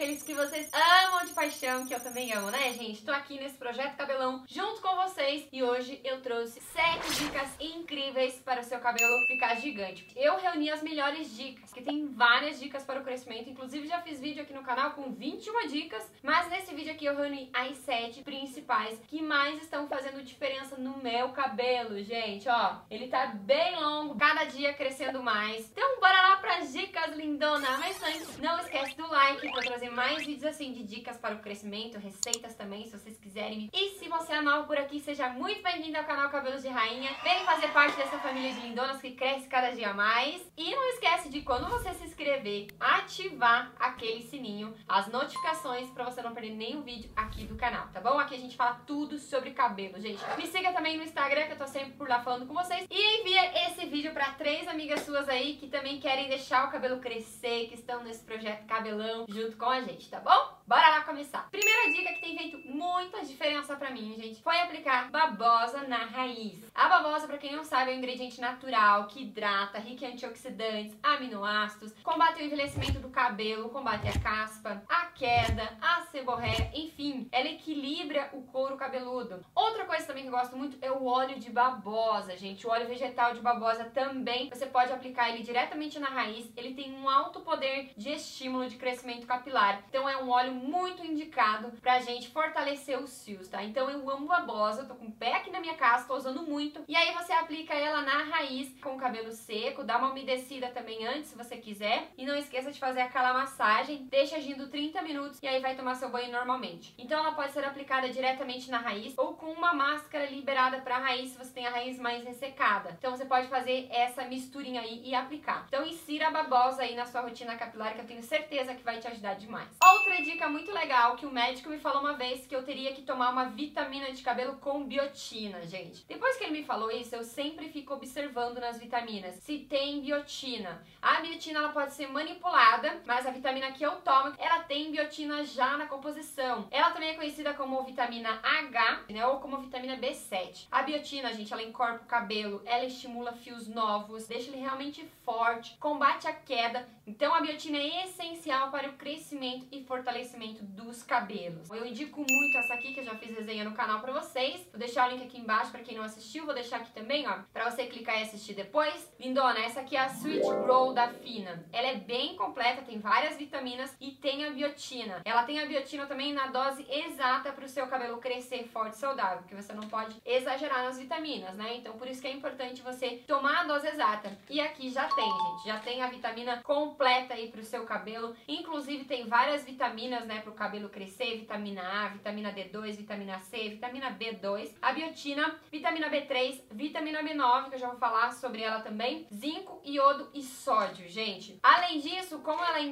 aqueles 0.00 0.22
que 0.22 0.32
vocês 0.32 0.70
amam 0.72 1.26
de 1.26 1.34
paixão, 1.34 1.86
que 1.86 1.94
eu 1.94 2.00
também 2.00 2.32
amo, 2.32 2.50
né, 2.50 2.72
gente? 2.72 3.04
Tô 3.04 3.12
aqui 3.12 3.38
nesse 3.38 3.58
projeto 3.58 3.98
Cabelão 3.98 4.42
junto 4.48 4.80
com 4.80 4.96
vocês 4.96 5.46
e 5.52 5.62
hoje 5.62 6.00
eu 6.02 6.22
trouxe 6.22 6.58
7 6.58 7.22
dicas 7.22 7.50
incríveis 7.60 8.36
para 8.36 8.62
o 8.62 8.64
seu 8.64 8.78
cabelo 8.80 9.12
ficar 9.26 9.56
gigante. 9.56 10.08
Eu 10.16 10.38
reuni 10.38 10.70
as 10.70 10.82
melhores 10.82 11.36
dicas, 11.36 11.70
que 11.70 11.82
tem 11.82 12.06
várias 12.14 12.58
dicas 12.58 12.82
para 12.82 12.98
o 12.98 13.04
crescimento, 13.04 13.50
inclusive 13.50 13.86
já 13.86 14.00
fiz 14.00 14.18
vídeo 14.18 14.42
aqui 14.42 14.54
no 14.54 14.62
canal 14.62 14.92
com 14.92 15.12
21 15.12 15.66
dicas, 15.68 16.10
mas 16.22 16.48
nesse 16.48 16.74
vídeo 16.74 16.94
aqui 16.94 17.04
eu 17.04 17.14
reuni 17.14 17.50
as 17.52 17.76
7 17.76 18.22
principais 18.22 18.98
que 19.06 19.20
mais 19.20 19.60
estão 19.60 19.86
fazendo 19.86 20.22
diferença 20.22 20.78
no 20.78 20.96
meu 20.96 21.28
cabelo, 21.32 22.02
gente, 22.02 22.48
ó. 22.48 22.76
Ele 22.90 23.08
tá 23.08 23.26
bem 23.26 23.76
longo, 23.76 24.16
cada 24.16 24.44
dia 24.44 24.72
crescendo 24.72 25.22
mais. 25.22 25.68
Então 25.70 26.00
bora 26.00 26.22
lá 26.22 26.36
para 26.38 26.56
as 26.56 26.72
dicas 26.72 27.14
lindona, 27.14 27.76
mas 27.76 28.02
antes, 28.02 28.38
não 28.38 28.58
esquece 28.60 28.96
do 28.96 29.06
like 29.06 29.52
para 29.52 29.60
trazer 29.60 29.89
mais 29.90 30.24
vídeos 30.24 30.44
assim 30.44 30.72
de 30.72 30.84
dicas 30.84 31.16
para 31.18 31.34
o 31.34 31.40
crescimento, 31.40 31.98
receitas 31.98 32.54
também, 32.54 32.86
se 32.86 32.96
vocês 32.96 33.18
quiserem. 33.18 33.68
E 33.72 33.90
se 33.98 34.08
você 34.08 34.34
é 34.34 34.40
novo 34.40 34.66
por 34.66 34.78
aqui, 34.78 35.00
seja 35.00 35.28
muito 35.28 35.62
bem-vindo 35.62 35.98
ao 35.98 36.04
canal 36.04 36.30
Cabelos 36.30 36.62
de 36.62 36.68
Rainha. 36.68 37.10
Vem 37.22 37.44
fazer 37.44 37.68
parte 37.68 37.96
dessa 37.96 38.18
família 38.18 38.52
de 38.52 38.60
lindonas 38.60 39.00
que 39.00 39.12
cresce 39.12 39.48
cada 39.48 39.70
dia 39.70 39.92
mais. 39.92 40.40
E 40.56 40.70
não 40.70 40.88
esquece 40.90 41.28
de 41.28 41.42
quando 41.42 41.68
você 41.68 41.92
se 41.94 42.04
inscrever, 42.04 42.68
ativar 42.78 43.72
aquele 43.78 44.22
sininho, 44.22 44.74
as 44.88 45.08
notificações 45.08 45.90
para 45.90 46.04
você 46.04 46.22
não 46.22 46.34
perder 46.34 46.54
nenhum 46.54 46.82
vídeo 46.82 47.10
aqui 47.16 47.44
do 47.44 47.56
canal, 47.56 47.88
tá 47.88 48.00
bom? 48.00 48.18
Aqui 48.18 48.34
a 48.34 48.38
gente 48.38 48.56
fala 48.56 48.80
tudo 48.86 49.18
sobre 49.18 49.50
cabelo, 49.50 50.00
gente. 50.00 50.22
Me 50.36 50.46
siga 50.46 50.72
também 50.72 50.96
no 50.96 51.02
Instagram 51.02 51.46
que 51.46 51.52
eu 51.52 51.58
tô 51.58 51.66
sempre 51.66 51.92
por 51.92 52.08
lá 52.08 52.22
falando 52.22 52.46
com 52.46 52.54
vocês. 52.54 52.86
E 52.90 53.20
envia 53.20 53.66
esse 53.66 53.86
vídeo 53.86 54.12
para 54.12 54.32
três 54.32 54.68
amigas 54.68 55.00
suas 55.00 55.28
aí 55.28 55.56
que 55.56 55.68
também 55.68 55.98
querem 55.98 56.28
deixar 56.28 56.68
o 56.68 56.70
cabelo 56.70 57.00
crescer, 57.00 57.66
que 57.68 57.74
estão 57.74 58.02
nesse 58.04 58.24
projeto 58.24 58.66
Cabelão 58.66 59.24
junto 59.28 59.56
com 59.56 59.66
a 59.66 59.79
gente, 59.82 60.08
tá 60.08 60.20
bom? 60.20 60.59
Bora 60.70 60.88
lá 60.88 61.00
começar. 61.00 61.50
Primeira 61.50 61.90
dica 61.90 62.12
que 62.12 62.20
tem 62.20 62.38
feito 62.38 62.60
muita 62.64 63.24
diferença 63.24 63.74
pra 63.74 63.90
mim, 63.90 64.14
gente, 64.16 64.40
foi 64.40 64.56
aplicar 64.60 65.10
babosa 65.10 65.82
na 65.88 66.04
raiz. 66.04 66.70
A 66.72 66.88
babosa, 66.88 67.26
pra 67.26 67.38
quem 67.38 67.56
não 67.56 67.64
sabe, 67.64 67.90
é 67.90 67.94
um 67.94 67.98
ingrediente 67.98 68.40
natural 68.40 69.08
que 69.08 69.22
hidrata, 69.22 69.80
rico 69.80 70.04
em 70.04 70.12
antioxidantes, 70.12 70.96
aminoácidos, 71.02 71.92
combate 72.04 72.40
o 72.40 72.44
envelhecimento 72.44 73.00
do 73.00 73.08
cabelo, 73.08 73.70
combate 73.70 74.06
a 74.06 74.20
caspa, 74.20 74.80
a 74.88 75.06
queda, 75.06 75.76
a 75.82 76.02
seborréia, 76.02 76.70
enfim, 76.72 77.28
ela 77.32 77.48
equilibra 77.48 78.30
o 78.32 78.42
couro 78.42 78.76
cabeludo. 78.76 79.44
Outra 79.52 79.84
coisa 79.86 80.06
também 80.06 80.22
que 80.22 80.28
eu 80.28 80.38
gosto 80.38 80.56
muito 80.56 80.78
é 80.80 80.92
o 80.92 81.04
óleo 81.04 81.36
de 81.40 81.50
babosa, 81.50 82.36
gente. 82.36 82.64
O 82.64 82.70
óleo 82.70 82.86
vegetal 82.86 83.34
de 83.34 83.40
babosa 83.40 83.86
também, 83.86 84.48
você 84.48 84.66
pode 84.66 84.92
aplicar 84.92 85.30
ele 85.30 85.42
diretamente 85.42 85.98
na 85.98 86.08
raiz, 86.08 86.48
ele 86.56 86.74
tem 86.74 86.94
um 86.94 87.08
alto 87.08 87.40
poder 87.40 87.92
de 87.96 88.10
estímulo 88.12 88.68
de 88.68 88.76
crescimento 88.76 89.26
capilar. 89.26 89.82
Então 89.88 90.08
é 90.08 90.16
um 90.16 90.30
óleo 90.30 90.59
muito 90.60 91.04
indicado 91.04 91.72
pra 91.80 92.00
gente 92.00 92.28
fortalecer 92.28 92.98
os 92.98 93.24
fios, 93.24 93.48
tá? 93.48 93.62
Então 93.64 93.90
eu 93.90 94.08
amo 94.10 94.26
babosa, 94.26 94.84
tô 94.84 94.94
com 94.94 95.06
o 95.06 95.12
pé 95.12 95.34
aqui 95.34 95.50
na 95.50 95.60
minha 95.60 95.74
casa, 95.74 96.06
tô 96.06 96.14
usando 96.14 96.42
muito. 96.42 96.84
E 96.86 96.94
aí 96.94 97.12
você 97.14 97.32
aplica 97.32 97.74
ela 97.74 98.02
na 98.02 98.24
raiz 98.24 98.72
com 98.80 98.94
o 98.94 98.98
cabelo 98.98 99.32
seco, 99.32 99.82
dá 99.84 99.98
uma 99.98 100.10
umedecida 100.10 100.68
também 100.68 101.06
antes, 101.06 101.30
se 101.30 101.36
você 101.36 101.56
quiser. 101.56 102.10
E 102.16 102.26
não 102.26 102.36
esqueça 102.36 102.70
de 102.70 102.78
fazer 102.78 103.00
aquela 103.00 103.32
massagem, 103.32 104.06
deixa 104.10 104.36
agindo 104.36 104.68
30 104.68 105.02
minutos 105.02 105.38
e 105.42 105.48
aí 105.48 105.60
vai 105.60 105.74
tomar 105.74 105.94
seu 105.94 106.10
banho 106.10 106.32
normalmente. 106.32 106.94
Então 106.98 107.18
ela 107.18 107.32
pode 107.32 107.52
ser 107.52 107.64
aplicada 107.64 108.08
diretamente 108.10 108.70
na 108.70 108.78
raiz 108.78 109.14
ou 109.16 109.34
com 109.34 109.52
uma 109.52 109.72
máscara 109.72 110.26
liberada 110.26 110.80
pra 110.80 110.98
raiz, 110.98 111.30
se 111.30 111.38
você 111.38 111.52
tem 111.52 111.66
a 111.66 111.70
raiz 111.70 111.98
mais 111.98 112.24
ressecada. 112.24 112.94
Então 112.98 113.16
você 113.16 113.24
pode 113.24 113.48
fazer 113.48 113.88
essa 113.90 114.24
misturinha 114.24 114.82
aí 114.82 115.02
e 115.04 115.14
aplicar. 115.14 115.64
Então 115.68 115.86
insira 115.86 116.28
a 116.28 116.30
babosa 116.30 116.82
aí 116.82 116.94
na 116.94 117.06
sua 117.06 117.22
rotina 117.22 117.56
capilar 117.56 117.94
que 117.94 118.00
eu 118.00 118.06
tenho 118.06 118.22
certeza 118.22 118.74
que 118.74 118.82
vai 118.82 118.98
te 118.98 119.08
ajudar 119.08 119.34
demais. 119.34 119.68
Outra 119.82 120.22
dica 120.22 120.48
muito 120.50 120.72
legal 120.72 121.16
que 121.16 121.24
o 121.24 121.30
médico 121.30 121.70
me 121.70 121.78
falou 121.78 122.00
uma 122.00 122.14
vez 122.14 122.46
que 122.46 122.54
eu 122.54 122.62
teria 122.62 122.92
que 122.92 123.02
tomar 123.02 123.30
uma 123.30 123.46
vitamina 123.46 124.12
de 124.12 124.22
cabelo 124.22 124.56
com 124.56 124.84
biotina, 124.84 125.62
gente. 125.62 126.04
Depois 126.06 126.36
que 126.36 126.44
ele 126.44 126.58
me 126.58 126.64
falou 126.64 126.90
isso, 126.90 127.14
eu 127.14 127.22
sempre 127.22 127.68
fico 127.68 127.94
observando 127.94 128.58
nas 128.58 128.78
vitaminas 128.78 129.36
se 129.36 129.60
tem 129.60 130.00
biotina. 130.00 130.84
A 131.00 131.20
biotina 131.20 131.60
ela 131.60 131.68
pode 131.70 131.92
ser 131.92 132.08
manipulada, 132.08 133.00
mas 133.06 133.26
a 133.26 133.30
vitamina 133.30 133.72
que 133.72 133.84
eu 133.84 133.92
tomo, 134.02 134.34
ela 134.38 134.60
tem 134.64 134.90
biotina 134.90 135.44
já 135.44 135.76
na 135.76 135.86
composição. 135.86 136.66
Ela 136.70 136.90
também 136.90 137.10
é 137.10 137.14
conhecida 137.14 137.54
como 137.54 137.82
vitamina 137.84 138.40
H, 138.42 139.04
né, 139.08 139.26
ou 139.26 139.38
como 139.38 139.58
vitamina 139.58 139.96
B7. 139.96 140.66
A 140.70 140.82
biotina, 140.82 141.32
gente, 141.32 141.52
ela 141.52 141.62
encorpa 141.62 142.04
o 142.04 142.08
cabelo, 142.08 142.60
ela 142.64 142.84
estimula 142.84 143.32
fios 143.32 143.68
novos, 143.68 144.26
deixa 144.26 144.50
ele 144.50 144.60
realmente 144.60 145.08
forte, 145.24 145.76
combate 145.78 146.26
a 146.26 146.32
queda. 146.32 146.88
Então 147.06 147.34
a 147.34 147.40
biotina 147.40 147.78
é 147.78 148.04
essencial 148.04 148.70
para 148.70 148.88
o 148.88 148.94
crescimento 148.94 149.66
e 149.70 149.82
fortalecimento 149.84 150.39
dos 150.62 151.02
cabelos. 151.02 151.70
Eu 151.70 151.86
indico 151.86 152.18
muito 152.18 152.58
essa 152.58 152.74
aqui, 152.74 152.94
que 152.94 153.00
eu 153.00 153.04
já 153.04 153.14
fiz 153.16 153.36
resenha 153.36 153.64
no 153.64 153.72
canal 153.72 154.00
pra 154.00 154.12
vocês. 154.12 154.66
Vou 154.70 154.78
deixar 154.78 155.08
o 155.08 155.12
link 155.12 155.24
aqui 155.24 155.38
embaixo 155.38 155.70
pra 155.70 155.82
quem 155.82 155.96
não 155.96 156.04
assistiu. 156.04 156.44
Vou 156.44 156.54
deixar 156.54 156.76
aqui 156.76 156.90
também, 156.92 157.28
ó, 157.28 157.38
pra 157.52 157.70
você 157.70 157.86
clicar 157.86 158.18
e 158.18 158.22
assistir 158.22 158.54
depois. 158.54 159.10
Lindona, 159.18 159.60
essa 159.60 159.80
aqui 159.80 159.96
é 159.96 160.00
a 160.00 160.06
Sweet 160.06 160.46
Grow 160.62 160.92
da 160.92 161.08
Fina. 161.08 161.64
Ela 161.72 161.88
é 161.88 161.96
bem 161.96 162.36
completa, 162.36 162.82
tem 162.82 162.98
várias 162.98 163.36
vitaminas 163.36 163.94
e 164.00 164.12
tem 164.12 164.44
a 164.44 164.50
biotina. 164.50 165.20
Ela 165.24 165.42
tem 165.42 165.60
a 165.60 165.66
biotina 165.66 166.06
também 166.06 166.32
na 166.32 166.46
dose 166.46 166.86
exata 166.90 167.52
pro 167.52 167.68
seu 167.68 167.86
cabelo 167.86 168.18
crescer 168.18 168.64
forte 168.64 168.94
e 168.94 168.98
saudável, 168.98 169.38
porque 169.38 169.54
você 169.54 169.72
não 169.72 169.88
pode 169.88 170.16
exagerar 170.24 170.84
nas 170.84 170.98
vitaminas, 170.98 171.54
né? 171.54 171.76
Então 171.76 171.96
por 171.98 172.08
isso 172.08 172.20
que 172.20 172.26
é 172.26 172.32
importante 172.32 172.82
você 172.82 173.22
tomar 173.26 173.60
a 173.60 173.64
dose 173.64 173.86
exata. 173.86 174.36
E 174.48 174.60
aqui 174.60 174.90
já 174.90 175.06
tem, 175.08 175.30
gente, 175.30 175.66
já 175.66 175.78
tem 175.78 176.02
a 176.02 176.08
vitamina 176.08 176.62
completa 176.62 177.34
aí 177.34 177.48
pro 177.48 177.64
seu 177.64 177.84
cabelo. 177.84 178.34
Inclusive 178.48 179.04
tem 179.04 179.26
várias 179.26 179.64
vitaminas, 179.64 180.19
né, 180.24 180.40
pro 180.40 180.52
cabelo 180.52 180.88
crescer, 180.88 181.38
vitamina 181.38 181.82
A, 181.82 182.08
vitamina 182.08 182.52
D2, 182.52 182.96
vitamina 182.96 183.38
C, 183.40 183.70
vitamina 183.70 184.10
B2, 184.10 184.74
a 184.80 184.92
biotina, 184.92 185.58
vitamina 185.70 186.10
B3, 186.10 186.62
vitamina 186.70 187.22
B9, 187.22 187.68
que 187.68 187.74
eu 187.76 187.78
já 187.78 187.88
vou 187.88 187.98
falar 187.98 188.32
sobre 188.32 188.62
ela 188.62 188.80
também, 188.80 189.26
zinco, 189.32 189.80
iodo 189.84 190.28
e 190.34 190.42
sódio, 190.42 191.08
gente. 191.08 191.58
Além 191.62 191.98
disso, 192.00 192.38
como 192.40 192.62
ela 192.62 192.78
é 192.78 192.90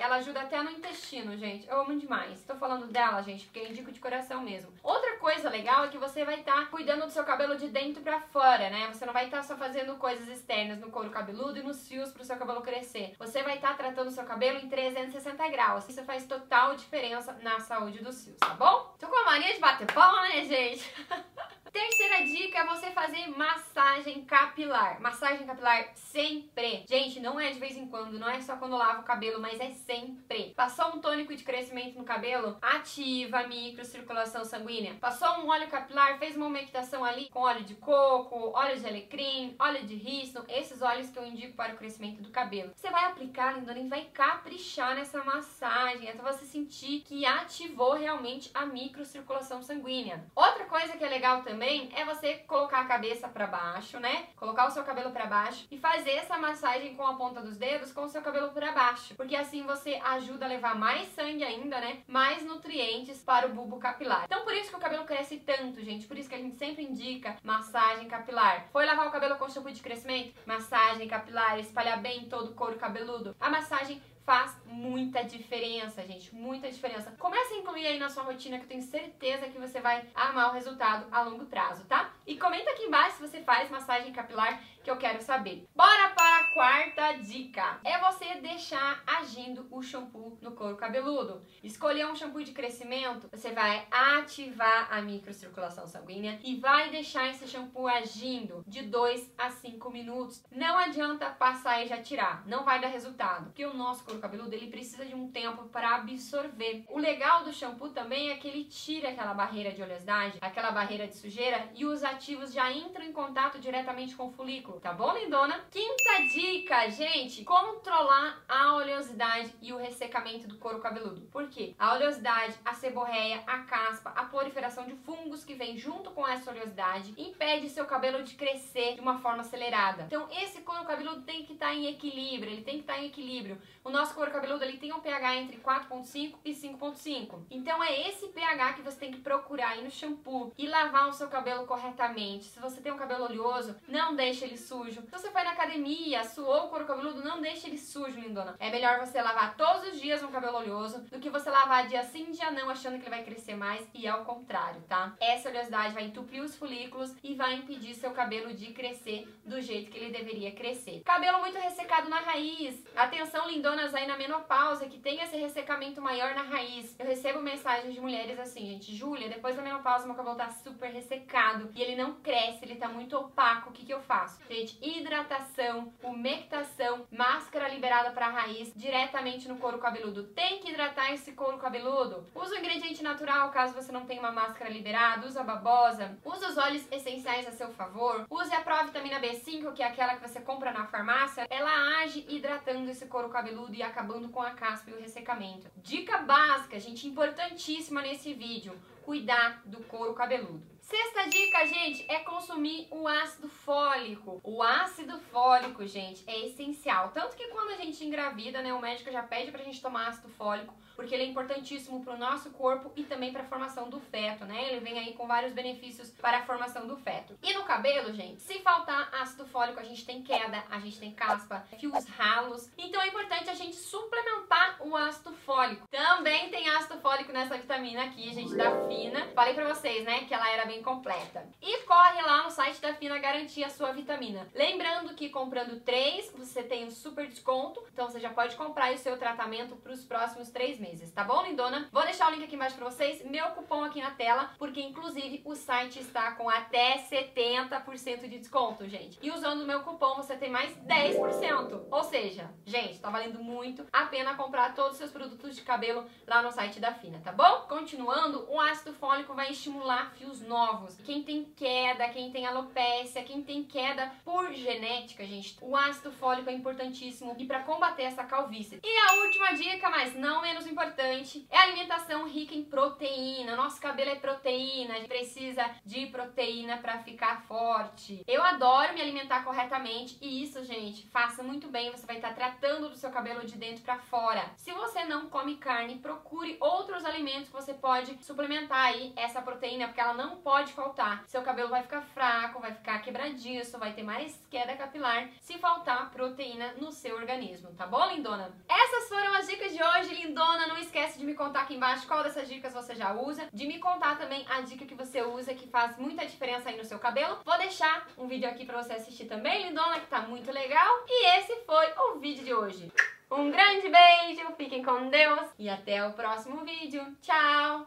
ela 0.00 0.16
ajuda 0.16 0.40
até 0.40 0.62
no 0.62 0.70
intestino, 0.70 1.36
gente. 1.36 1.68
Eu 1.68 1.80
amo 1.80 1.98
demais. 1.98 2.42
Tô 2.44 2.54
falando 2.56 2.86
dela, 2.86 3.22
gente, 3.22 3.44
porque 3.44 3.60
eu 3.60 3.68
indico 3.68 3.92
de 3.92 4.00
coração 4.00 4.42
mesmo. 4.42 4.72
Outra 4.82 5.16
coisa 5.18 5.48
legal 5.48 5.84
é 5.84 5.88
que 5.88 5.98
você 5.98 6.24
vai 6.24 6.40
estar 6.40 6.54
tá 6.54 6.66
cuidando 6.66 7.04
do 7.06 7.12
seu 7.12 7.24
cabelo 7.24 7.56
de 7.56 7.68
dentro 7.68 8.02
pra 8.02 8.20
fora, 8.20 8.70
né? 8.70 8.88
Você 8.92 9.04
não 9.06 9.12
vai 9.12 9.26
estar 9.26 9.38
tá 9.38 9.42
só 9.42 9.56
fazendo 9.56 9.96
coisas 9.96 10.28
externas 10.28 10.80
no 10.80 10.90
couro 10.90 11.10
cabeludo 11.10 11.58
e 11.58 11.62
nos 11.62 11.86
fios 11.86 12.12
pro 12.12 12.24
seu 12.24 12.36
cabelo 12.36 12.62
crescer. 12.62 13.14
Você 13.18 13.42
vai 13.42 13.56
estar 13.56 13.70
tá 13.70 13.74
tratando 13.74 14.08
o 14.08 14.10
seu 14.10 14.24
cabelo 14.24 14.58
em 14.58 14.68
360 14.68 15.48
graus. 15.48 15.88
Isso 15.88 16.02
faz 16.04 16.26
total 16.26 16.39
diferença 16.76 17.32
na 17.42 17.60
saúde 17.60 18.02
dos 18.02 18.24
fios, 18.24 18.38
tá 18.38 18.54
bom? 18.54 18.94
Tô 18.98 19.06
com 19.06 19.16
a 19.16 19.24
mania 19.24 19.54
de 19.54 19.60
bater 19.60 19.86
palma, 19.92 20.22
né, 20.22 20.44
gente? 20.44 20.92
Terceira 21.72 22.24
dica 22.24 22.58
é 22.58 22.66
você 22.66 22.90
fazer 22.90 23.28
massagem 23.28 24.24
capilar. 24.24 25.00
Massagem 25.00 25.46
capilar 25.46 25.92
sempre. 25.94 26.84
Gente, 26.88 27.20
não 27.20 27.38
é 27.38 27.50
de 27.50 27.60
vez 27.60 27.76
em 27.76 27.86
quando, 27.86 28.18
não 28.18 28.28
é 28.28 28.40
só 28.40 28.56
quando 28.56 28.76
lava 28.76 29.00
o 29.00 29.04
cabelo, 29.04 29.40
mas 29.40 29.60
é 29.60 29.70
sempre. 29.70 30.52
Passou 30.56 30.88
um 30.88 31.00
tônico 31.00 31.34
de 31.34 31.44
crescimento 31.44 31.96
no 31.96 32.04
cabelo, 32.04 32.58
ativa 32.60 33.38
a 33.38 33.46
microcirculação 33.46 34.44
sanguínea. 34.44 34.96
Passou 35.00 35.28
um 35.38 35.48
óleo 35.48 35.68
capilar, 35.68 36.18
fez 36.18 36.36
uma 36.36 36.46
umectação 36.46 37.04
ali 37.04 37.28
com 37.28 37.40
óleo 37.40 37.62
de 37.62 37.76
coco, 37.76 38.50
óleo 38.52 38.78
de 38.78 38.86
alecrim, 38.86 39.54
óleo 39.56 39.86
de 39.86 39.94
rícino, 39.94 40.44
esses 40.48 40.82
óleos 40.82 41.10
que 41.10 41.18
eu 41.20 41.24
indico 41.24 41.54
para 41.54 41.74
o 41.74 41.76
crescimento 41.76 42.20
do 42.20 42.30
cabelo. 42.30 42.72
Você 42.74 42.90
vai 42.90 43.04
aplicar, 43.04 43.54
lindona, 43.54 43.78
e 43.78 43.88
vai 43.88 44.06
caprichar 44.06 44.96
nessa 44.96 45.22
massagem 45.22 46.10
até 46.10 46.20
você 46.32 46.44
sentir 46.44 47.00
que 47.00 47.26
ativou 47.26 47.94
realmente 47.94 48.50
a 48.54 48.64
microcirculação 48.66 49.62
sanguínea. 49.62 50.24
Outra 50.34 50.64
coisa 50.64 50.96
que 50.96 51.04
é 51.04 51.08
legal 51.08 51.42
também 51.42 51.90
é 51.94 52.04
você 52.04 52.34
colocar 52.46 52.80
a 52.80 52.86
cabeça 52.86 53.28
para 53.28 53.46
baixo, 53.46 53.98
né? 53.98 54.28
Colocar 54.36 54.66
o 54.66 54.70
seu 54.70 54.84
cabelo 54.84 55.10
para 55.10 55.26
baixo 55.26 55.66
e 55.70 55.78
fazer 55.78 56.12
essa 56.12 56.38
massagem 56.38 56.94
com 56.94 57.06
a 57.06 57.14
ponta 57.14 57.40
dos 57.40 57.56
dedos 57.56 57.92
com 57.92 58.02
o 58.02 58.08
seu 58.08 58.22
cabelo 58.22 58.50
para 58.52 58.72
baixo, 58.72 59.14
porque 59.14 59.36
assim 59.36 59.64
você 59.64 59.94
ajuda 60.04 60.44
a 60.44 60.48
levar 60.48 60.74
mais 60.76 61.08
sangue 61.08 61.44
ainda, 61.44 61.80
né? 61.80 62.02
Mais 62.06 62.44
nutrientes 62.44 63.22
para 63.22 63.46
o 63.46 63.54
bulbo 63.54 63.78
capilar. 63.78 64.24
Então 64.24 64.44
por 64.44 64.54
isso 64.54 64.70
que 64.70 64.76
o 64.76 64.80
cabelo 64.80 65.04
cresce 65.04 65.38
tanto, 65.38 65.82
gente. 65.82 66.06
Por 66.06 66.16
isso 66.16 66.28
que 66.28 66.34
a 66.34 66.38
gente 66.38 66.56
sempre 66.56 66.84
indica 66.84 67.36
massagem 67.42 68.08
capilar. 68.08 68.68
Foi 68.72 68.86
lavar 68.86 69.08
o 69.08 69.10
cabelo 69.10 69.36
com 69.36 69.48
shampoo 69.48 69.72
de 69.72 69.82
crescimento? 69.82 70.34
Massagem 70.46 71.08
capilar, 71.08 71.58
espalhar 71.58 72.00
bem 72.00 72.28
todo 72.28 72.50
o 72.50 72.54
couro 72.54 72.76
cabeludo. 72.76 73.34
A 73.40 73.50
massagem 73.50 74.00
faz 74.24 74.56
muita 74.66 75.24
diferença, 75.24 76.02
gente, 76.06 76.34
muita 76.34 76.70
diferença. 76.70 77.12
Comece 77.18 77.54
a 77.54 77.58
incluir 77.58 77.86
aí 77.86 77.98
na 77.98 78.08
sua 78.08 78.22
rotina 78.22 78.58
que 78.58 78.64
eu 78.64 78.68
tenho 78.68 78.82
certeza 78.82 79.48
que 79.48 79.58
você 79.58 79.80
vai 79.80 80.06
amar 80.14 80.50
o 80.50 80.52
resultado 80.52 81.06
a 81.10 81.22
longo 81.22 81.46
prazo, 81.46 81.84
tá? 81.86 82.12
E 82.26 82.36
comenta 82.36 82.70
aqui 82.70 82.84
embaixo 82.84 83.16
se 83.16 83.28
você 83.28 83.42
faz 83.42 83.70
massagem 83.70 84.12
capilar 84.12 84.62
que 84.82 84.90
eu 84.90 84.96
quero 84.96 85.20
saber. 85.22 85.66
Bora 85.74 86.10
para 86.10 86.38
a 86.38 86.44
quarta 86.52 87.12
dica. 87.12 87.80
É 87.84 87.98
você 87.98 88.36
deixar 88.40 89.02
agindo 89.06 89.66
o 89.70 89.82
shampoo 89.82 90.38
no 90.40 90.52
couro 90.52 90.76
cabeludo. 90.76 91.42
Escolher 91.62 92.06
um 92.06 92.16
shampoo 92.16 92.42
de 92.42 92.52
crescimento, 92.52 93.28
você 93.30 93.52
vai 93.52 93.86
ativar 93.90 94.88
a 94.90 95.00
microcirculação 95.00 95.86
sanguínea 95.86 96.38
e 96.42 96.56
vai 96.56 96.90
deixar 96.90 97.28
esse 97.28 97.46
shampoo 97.46 97.86
agindo 97.86 98.64
de 98.66 98.82
2 98.82 99.34
a 99.36 99.50
5 99.50 99.90
minutos. 99.90 100.44
Não 100.50 100.78
adianta 100.78 101.30
passar 101.30 101.82
e 101.82 101.88
já 101.88 102.00
tirar, 102.02 102.46
não 102.46 102.64
vai 102.64 102.80
dar 102.80 102.88
resultado, 102.88 103.46
porque 103.46 103.64
o 103.64 103.74
nosso 103.74 104.04
couro 104.04 104.20
cabeludo 104.20 104.54
ele 104.54 104.70
precisa 104.70 105.04
de 105.04 105.14
um 105.14 105.30
tempo 105.30 105.64
para 105.64 105.96
absorver. 105.96 106.84
O 106.88 106.98
legal 106.98 107.44
do 107.44 107.52
shampoo 107.52 107.90
também 107.90 108.30
é 108.30 108.36
que 108.36 108.48
ele 108.48 108.64
tira 108.64 109.10
aquela 109.10 109.34
barreira 109.34 109.72
de 109.72 109.82
oleosidade, 109.82 110.38
aquela 110.40 110.70
barreira 110.70 111.06
de 111.06 111.16
sujeira 111.16 111.70
e 111.74 111.84
os 111.84 112.02
ativos 112.02 112.52
já 112.52 112.70
entram 112.72 113.04
em 113.04 113.12
contato 113.12 113.58
diretamente 113.58 114.14
com 114.14 114.28
o 114.28 114.32
folículo, 114.32 114.69
tá 114.78 114.92
bom, 114.92 115.12
lindona? 115.12 115.64
Quinta 115.70 116.22
dica, 116.32 116.88
gente, 116.90 117.44
controlar 117.44 118.44
a 118.48 118.74
oleosidade 118.74 119.54
e 119.60 119.72
o 119.72 119.78
ressecamento 119.78 120.46
do 120.46 120.58
couro 120.58 120.78
cabeludo. 120.78 121.22
Por 121.32 121.48
quê? 121.48 121.74
A 121.78 121.94
oleosidade, 121.94 122.54
a 122.64 122.74
seborreia, 122.74 123.42
a 123.46 123.60
caspa, 123.60 124.10
a 124.10 124.24
proliferação 124.24 124.86
de 124.86 124.94
fungos 124.96 125.44
que 125.44 125.54
vem 125.54 125.76
junto 125.76 126.10
com 126.10 126.26
essa 126.26 126.50
oleosidade 126.50 127.14
impede 127.16 127.68
seu 127.68 127.86
cabelo 127.86 128.22
de 128.22 128.34
crescer 128.34 128.94
de 128.94 129.00
uma 129.00 129.18
forma 129.18 129.40
acelerada. 129.40 130.04
Então, 130.04 130.28
esse 130.30 130.60
couro 130.60 130.84
cabeludo 130.84 131.22
tem 131.22 131.44
que 131.44 131.54
estar 131.54 131.68
tá 131.68 131.74
em 131.74 131.86
equilíbrio, 131.86 132.52
ele 132.52 132.62
tem 132.62 132.74
que 132.74 132.80
estar 132.82 132.94
tá 132.94 133.00
em 133.00 133.06
equilíbrio. 133.06 133.60
O 133.82 133.90
nosso 133.90 134.14
couro 134.14 134.30
cabeludo 134.30 134.62
ele 134.62 134.78
tem 134.78 134.92
um 134.92 135.00
pH 135.00 135.36
entre 135.36 135.56
4.5 135.58 136.34
e 136.44 136.52
5.5. 136.52 137.40
Então, 137.50 137.82
é 137.82 138.08
esse 138.08 138.28
pH 138.28 138.74
que 138.74 138.82
você 138.82 138.98
tem 138.98 139.10
que 139.10 139.20
procurar 139.20 139.70
aí 139.70 139.82
no 139.82 139.90
shampoo 139.90 140.52
e 140.58 140.66
lavar 140.66 141.08
o 141.08 141.12
seu 141.12 141.28
cabelo 141.28 141.66
corretamente. 141.66 142.44
Se 142.44 142.60
você 142.60 142.80
tem 142.80 142.92
um 142.92 142.96
cabelo 142.96 143.24
oleoso, 143.24 143.76
não 143.88 144.14
deixe 144.14 144.44
ele 144.44 144.59
sujo. 144.60 145.02
Se 145.02 145.10
você 145.10 145.30
foi 145.30 145.42
na 145.42 145.52
academia, 145.52 146.24
suou 146.24 146.66
o 146.66 146.68
couro 146.68 146.84
cabeludo, 146.84 147.24
não 147.24 147.40
deixe 147.40 147.66
ele 147.66 147.78
sujo, 147.78 148.20
lindona. 148.20 148.54
É 148.58 148.70
melhor 148.70 148.98
você 149.00 149.20
lavar 149.20 149.56
todos 149.56 149.88
os 149.88 150.00
dias 150.00 150.22
um 150.22 150.30
cabelo 150.30 150.58
oleoso 150.58 151.00
do 151.10 151.18
que 151.18 151.30
você 151.30 151.50
lavar 151.50 151.88
dia 151.88 152.02
sim, 152.04 152.30
dia 152.30 152.50
não, 152.50 152.70
achando 152.70 152.98
que 152.98 153.02
ele 153.02 153.10
vai 153.10 153.24
crescer 153.24 153.56
mais 153.56 153.86
e 153.94 154.06
ao 154.06 154.24
contrário, 154.24 154.80
tá? 154.82 155.14
Essa 155.20 155.48
oleosidade 155.48 155.94
vai 155.94 156.04
entupir 156.04 156.42
os 156.42 156.56
folículos 156.56 157.14
e 157.22 157.34
vai 157.34 157.54
impedir 157.54 157.94
seu 157.94 158.10
cabelo 158.12 158.52
de 158.54 158.72
crescer 158.72 159.26
do 159.44 159.60
jeito 159.60 159.90
que 159.90 159.98
ele 159.98 160.10
deveria 160.10 160.52
crescer. 160.52 161.02
Cabelo 161.04 161.40
muito 161.40 161.58
ressecado 161.58 162.08
na 162.08 162.20
raiz. 162.20 162.84
Atenção, 162.94 163.48
lindonas 163.48 163.94
aí 163.94 164.06
na 164.06 164.16
menopausa 164.16 164.86
que 164.86 164.98
tem 164.98 165.20
esse 165.20 165.36
ressecamento 165.36 166.00
maior 166.00 166.34
na 166.34 166.42
raiz. 166.42 166.94
Eu 166.98 167.06
recebo 167.06 167.40
mensagens 167.40 167.94
de 167.94 168.00
mulheres 168.00 168.38
assim, 168.38 168.66
gente, 168.66 168.94
Júlia, 168.94 169.28
depois 169.28 169.56
da 169.56 169.62
menopausa 169.62 170.06
meu 170.06 170.14
cabelo 170.14 170.36
tá 170.36 170.50
super 170.50 170.90
ressecado 170.90 171.70
e 171.74 171.82
ele 171.82 171.96
não 171.96 172.14
cresce, 172.14 172.64
ele 172.64 172.76
tá 172.76 172.88
muito 172.88 173.16
opaco. 173.16 173.70
O 173.70 173.72
que 173.72 173.84
que 173.84 173.92
eu 173.92 174.00
faço? 174.00 174.40
Gente, 174.50 174.76
hidratação, 174.82 175.92
umectação, 176.02 177.06
máscara 177.08 177.68
liberada 177.68 178.10
para 178.10 178.26
raiz 178.26 178.72
diretamente 178.74 179.46
no 179.46 179.58
couro 179.58 179.78
cabeludo. 179.78 180.24
Tem 180.24 180.58
que 180.58 180.70
hidratar 180.70 181.14
esse 181.14 181.30
couro 181.34 181.56
cabeludo. 181.56 182.26
Usa 182.34 182.56
o 182.56 182.58
ingrediente 182.58 183.00
natural, 183.00 183.52
caso 183.52 183.72
você 183.72 183.92
não 183.92 184.06
tenha 184.06 184.18
uma 184.18 184.32
máscara 184.32 184.68
liberada, 184.68 185.24
usa 185.24 185.42
a 185.42 185.44
babosa, 185.44 186.18
usa 186.24 186.48
os 186.48 186.58
óleos 186.58 186.84
essenciais 186.90 187.46
a 187.46 187.52
seu 187.52 187.68
favor, 187.68 188.26
use 188.28 188.52
a 188.52 188.60
provitamina 188.60 189.20
B5, 189.20 189.72
que 189.72 189.84
é 189.84 189.86
aquela 189.86 190.16
que 190.16 190.28
você 190.28 190.40
compra 190.40 190.72
na 190.72 190.84
farmácia, 190.84 191.46
ela 191.48 192.02
age 192.02 192.26
hidratando 192.28 192.90
esse 192.90 193.06
couro 193.06 193.28
cabeludo 193.28 193.72
e 193.76 193.84
acabando 193.84 194.30
com 194.30 194.42
a 194.42 194.50
caspa 194.50 194.90
e 194.90 194.94
o 194.94 195.00
ressecamento. 195.00 195.70
Dica 195.76 196.18
básica, 196.18 196.80
gente, 196.80 197.06
importantíssima 197.06 198.02
nesse 198.02 198.34
vídeo, 198.34 198.76
cuidar 199.04 199.62
do 199.64 199.78
couro 199.84 200.12
cabeludo. 200.12 200.69
Sexta 200.90 201.28
dica, 201.28 201.64
gente, 201.68 202.04
é 202.08 202.18
consumir 202.18 202.88
o 202.90 203.06
ácido 203.06 203.48
fólico. 203.48 204.40
O 204.42 204.60
ácido 204.60 205.20
fólico, 205.30 205.86
gente, 205.86 206.24
é 206.26 206.46
essencial. 206.46 207.12
Tanto 207.14 207.36
que 207.36 207.46
quando 207.46 207.70
a 207.70 207.76
gente 207.76 208.04
engravida, 208.04 208.60
né, 208.60 208.74
o 208.74 208.80
médico 208.80 209.08
já 209.12 209.22
pede 209.22 209.52
pra 209.52 209.62
gente 209.62 209.80
tomar 209.80 210.08
ácido 210.08 210.28
fólico, 210.30 210.74
porque 210.96 211.14
ele 211.14 211.22
é 211.22 211.26
importantíssimo 211.26 212.02
pro 212.02 212.18
nosso 212.18 212.50
corpo 212.50 212.92
e 212.96 213.04
também 213.04 213.32
pra 213.32 213.44
formação 213.44 213.88
do 213.88 214.00
feto, 214.00 214.44
né? 214.44 214.64
Ele 214.64 214.80
vem 214.80 214.98
aí 214.98 215.12
com 215.12 215.28
vários 215.28 215.52
benefícios 215.52 216.10
para 216.10 216.38
a 216.38 216.42
formação 216.42 216.88
do 216.88 216.96
feto. 216.96 217.38
E 217.40 217.54
no 217.54 217.62
cabelo, 217.62 218.12
gente, 218.12 218.42
se 218.42 218.58
faltar 218.58 219.14
ácido 219.14 219.46
fólico, 219.46 219.78
a 219.78 219.84
gente 219.84 220.04
tem 220.04 220.24
queda, 220.24 220.64
a 220.68 220.80
gente 220.80 220.98
tem 220.98 221.12
caspa, 221.12 221.64
fios 221.78 222.04
ralos. 222.08 222.68
Então 222.76 223.00
é 223.00 223.06
importante 223.06 223.48
a 223.48 223.54
gente 223.54 223.76
suplementar 223.76 224.78
o 224.80 224.96
ácido 224.96 225.32
fólico. 225.46 225.86
Também 225.88 226.50
tem 226.50 226.68
ácido 226.68 227.00
fólico 227.00 227.32
nessa 227.32 227.56
vitamina 227.56 228.06
aqui, 228.06 228.34
gente, 228.34 228.56
da 228.56 228.88
Fina. 228.88 229.28
Falei 229.36 229.54
pra 229.54 229.72
vocês, 229.72 230.04
né, 230.04 230.24
que 230.24 230.34
ela 230.34 230.50
era 230.50 230.66
bem 230.66 230.79
completa. 230.80 231.48
E 231.60 231.82
corre 231.82 232.22
lá 232.22 232.42
no 232.44 232.50
site 232.50 232.80
da 232.80 232.94
Fina 232.94 233.18
garantir 233.18 233.64
a 233.64 233.70
sua 233.70 233.92
vitamina. 233.92 234.46
Lembrando 234.54 235.14
que 235.14 235.28
comprando 235.28 235.80
três, 235.80 236.32
você 236.36 236.62
tem 236.62 236.84
um 236.86 236.90
super 236.90 237.26
desconto, 237.26 237.82
então 237.92 238.08
você 238.08 238.20
já 238.20 238.30
pode 238.30 238.56
comprar 238.56 238.92
o 238.92 238.98
seu 238.98 239.16
tratamento 239.18 239.76
para 239.76 239.92
os 239.92 240.04
próximos 240.04 240.50
três 240.50 240.78
meses, 240.78 241.10
tá 241.10 241.24
bom, 241.24 241.42
lindona? 241.42 241.88
Vou 241.92 242.02
deixar 242.02 242.28
o 242.28 242.34
link 242.34 242.44
aqui 242.44 242.54
embaixo 242.54 242.76
pra 242.76 242.90
vocês, 242.90 243.24
meu 243.24 243.46
cupom 243.50 243.84
aqui 243.84 244.00
na 244.00 244.10
tela, 244.10 244.50
porque 244.58 244.80
inclusive 244.80 245.42
o 245.44 245.54
site 245.54 246.00
está 246.00 246.32
com 246.32 246.48
até 246.48 246.96
70% 246.98 248.28
de 248.28 248.38
desconto, 248.38 248.88
gente. 248.88 249.18
E 249.22 249.30
usando 249.30 249.62
o 249.62 249.66
meu 249.66 249.80
cupom 249.80 250.14
você 250.14 250.36
tem 250.36 250.50
mais 250.50 250.76
10%. 250.78 251.86
Ou 251.90 252.04
seja, 252.04 252.50
gente, 252.64 253.00
tá 253.00 253.10
valendo 253.10 253.42
muito 253.42 253.86
a 253.92 254.06
pena 254.06 254.34
comprar 254.34 254.74
todos 254.74 254.92
os 254.92 254.98
seus 254.98 255.10
produtos 255.10 255.54
de 255.54 255.62
cabelo 255.62 256.06
lá 256.26 256.42
no 256.42 256.52
site 256.52 256.80
da 256.80 256.92
Fina, 256.92 257.20
tá 257.22 257.32
bom? 257.32 257.66
Continuando, 257.68 258.46
o 258.50 258.60
ácido 258.60 258.92
fólico 258.94 259.34
vai 259.34 259.50
estimular 259.50 260.12
fios 260.12 260.40
novos 260.40 260.69
novos. 260.70 260.96
Quem 261.04 261.22
tem 261.22 261.44
queda, 261.56 262.08
quem 262.08 262.30
tem 262.30 262.46
alopécia, 262.46 263.24
quem 263.24 263.42
tem 263.42 263.64
queda 263.64 264.12
por 264.24 264.52
genética, 264.52 265.24
gente, 265.24 265.56
o 265.60 265.76
ácido 265.76 266.12
fólico 266.12 266.48
é 266.48 266.52
importantíssimo 266.52 267.34
e 267.38 267.44
para 267.44 267.62
combater 267.62 268.04
essa 268.04 268.24
calvície. 268.24 268.80
E 268.82 268.98
a 269.10 269.14
última 269.24 269.52
dica, 269.52 269.90
mas 269.90 270.14
não 270.14 270.42
menos 270.42 270.66
importante, 270.66 271.46
é 271.50 271.56
a 271.56 271.62
alimentação 271.62 272.28
rica 272.28 272.54
em 272.54 272.64
proteína. 272.64 273.56
Nosso 273.56 273.80
cabelo 273.80 274.10
é 274.10 274.16
proteína, 274.16 274.94
a 274.94 274.96
gente 274.98 275.08
precisa 275.08 275.68
de 275.84 276.06
proteína 276.06 276.78
para 276.78 276.98
ficar 276.98 277.42
forte. 277.42 278.22
Eu 278.26 278.42
adoro 278.42 278.94
me 278.94 279.00
alimentar 279.00 279.44
corretamente 279.44 280.16
e 280.20 280.42
isso, 280.42 280.64
gente, 280.64 281.06
faça 281.08 281.42
muito 281.42 281.68
bem, 281.68 281.90
você 281.90 282.06
vai 282.06 282.16
estar 282.16 282.34
tratando 282.34 282.88
do 282.88 282.96
seu 282.96 283.10
cabelo 283.10 283.44
de 283.44 283.56
dentro 283.56 283.82
para 283.82 283.98
fora. 283.98 284.50
Se 284.56 284.72
você 284.72 285.04
não 285.04 285.28
come 285.28 285.56
carne, 285.56 285.98
procure 285.98 286.56
outros 286.60 287.04
alimentos 287.04 287.48
que 287.48 287.52
você 287.52 287.74
pode 287.74 288.16
suplementar 288.24 288.86
aí 288.86 289.12
essa 289.16 289.42
proteína, 289.42 289.86
porque 289.86 290.00
ela 290.00 290.14
não 290.14 290.36
pode 290.36 290.49
pode 290.50 290.72
faltar. 290.72 291.22
Seu 291.28 291.42
cabelo 291.42 291.68
vai 291.68 291.80
ficar 291.80 292.02
fraco, 292.02 292.60
vai 292.60 292.74
ficar 292.74 292.98
quebradiço, 293.02 293.78
vai 293.78 293.92
ter 293.92 294.02
mais 294.02 294.36
queda 294.50 294.74
capilar 294.74 295.28
se 295.40 295.56
faltar 295.58 296.10
proteína 296.10 296.72
no 296.72 296.90
seu 296.90 297.14
organismo, 297.14 297.72
tá 297.74 297.86
bom, 297.86 298.04
lindona? 298.06 298.52
Essas 298.68 299.08
foram 299.08 299.32
as 299.36 299.46
dicas 299.46 299.72
de 299.72 299.80
hoje, 299.80 300.12
lindona. 300.12 300.66
Não 300.66 300.76
esquece 300.76 301.20
de 301.20 301.24
me 301.24 301.34
contar 301.34 301.60
aqui 301.60 301.74
embaixo 301.74 302.04
qual 302.04 302.24
dessas 302.24 302.48
dicas 302.48 302.74
você 302.74 302.96
já 302.96 303.12
usa, 303.12 303.48
de 303.52 303.64
me 303.64 303.78
contar 303.78 304.18
também 304.18 304.44
a 304.50 304.60
dica 304.62 304.84
que 304.84 304.94
você 304.96 305.22
usa 305.22 305.54
que 305.54 305.68
faz 305.68 305.96
muita 305.96 306.26
diferença 306.26 306.68
aí 306.68 306.76
no 306.76 306.84
seu 306.84 306.98
cabelo. 306.98 307.38
Vou 307.44 307.56
deixar 307.56 308.08
um 308.18 308.26
vídeo 308.26 308.48
aqui 308.48 308.66
pra 308.66 308.82
você 308.82 308.94
assistir 308.94 309.26
também, 309.26 309.68
lindona, 309.68 310.00
que 310.00 310.08
tá 310.08 310.22
muito 310.22 310.50
legal. 310.50 311.04
E 311.06 311.38
esse 311.38 311.54
foi 311.64 311.86
o 311.96 312.18
vídeo 312.18 312.44
de 312.44 312.52
hoje. 312.52 312.92
Um 313.30 313.52
grande 313.52 313.88
beijo, 313.88 314.52
fiquem 314.56 314.82
com 314.82 315.10
Deus 315.10 315.48
e 315.56 315.70
até 315.70 316.04
o 316.04 316.12
próximo 316.12 316.64
vídeo. 316.64 317.16
Tchau! 317.22 317.86